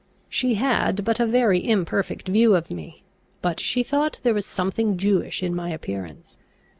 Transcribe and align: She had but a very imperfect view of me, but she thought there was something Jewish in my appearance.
She 0.29 0.55
had 0.55 1.05
but 1.05 1.19
a 1.19 1.27
very 1.27 1.59
imperfect 1.63 2.27
view 2.27 2.55
of 2.55 2.71
me, 2.71 3.03
but 3.43 3.59
she 3.59 3.83
thought 3.83 4.19
there 4.23 4.33
was 4.33 4.47
something 4.47 4.97
Jewish 4.97 5.43
in 5.43 5.53
my 5.53 5.69
appearance. 5.69 6.39